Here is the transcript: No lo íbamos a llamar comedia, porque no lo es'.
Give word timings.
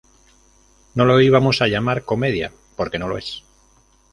No 0.95 1.05
lo 1.05 1.21
íbamos 1.21 1.61
a 1.61 1.67
llamar 1.67 2.05
comedia, 2.05 2.51
porque 2.75 2.97
no 2.97 3.07
lo 3.07 3.19
es'. 3.19 3.43